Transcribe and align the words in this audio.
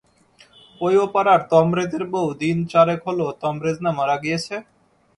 -ওই 0.81 0.95
ও-পাড়ার 0.97 1.41
তমরেজের 1.51 2.03
বৌ-দিন 2.13 2.57
চারেক 2.67 2.99
হোল 3.05 3.19
তমরেজ 3.41 3.77
না 3.81 3.91
মারা 3.91 4.15
গিয়েচে? 4.23 4.57